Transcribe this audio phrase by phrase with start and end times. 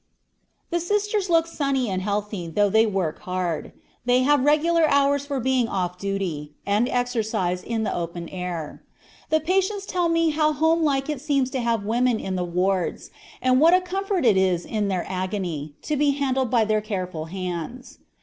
[0.71, 3.71] The sisters look sunny and healthy, though they work hard.
[4.03, 8.81] They have regular hours for being off duty, and exercise in the open air.
[9.29, 13.11] The patients tell me how "homelike it seems to have women in the wards,
[13.43, 17.25] and what a comfort it is in their agony, to be handled by their careful
[17.25, 17.99] hands."